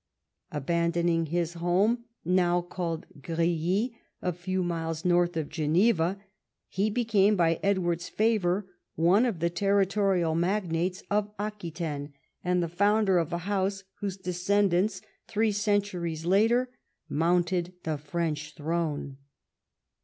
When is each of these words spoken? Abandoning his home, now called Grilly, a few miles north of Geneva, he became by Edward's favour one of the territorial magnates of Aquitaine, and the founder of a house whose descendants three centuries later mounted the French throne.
Abandoning 0.51 1.27
his 1.27 1.53
home, 1.53 2.05
now 2.25 2.59
called 2.59 3.05
Grilly, 3.21 3.95
a 4.19 4.33
few 4.33 4.63
miles 4.63 5.05
north 5.05 5.37
of 5.37 5.47
Geneva, 5.47 6.17
he 6.67 6.89
became 6.89 7.35
by 7.35 7.59
Edward's 7.61 8.09
favour 8.09 8.65
one 8.95 9.27
of 9.27 9.41
the 9.41 9.51
territorial 9.51 10.33
magnates 10.33 11.03
of 11.11 11.29
Aquitaine, 11.37 12.13
and 12.43 12.63
the 12.63 12.67
founder 12.67 13.19
of 13.19 13.31
a 13.31 13.37
house 13.45 13.83
whose 13.99 14.17
descendants 14.17 15.03
three 15.27 15.51
centuries 15.51 16.25
later 16.25 16.71
mounted 17.07 17.73
the 17.83 17.99
French 17.99 18.55
throne. 18.55 19.17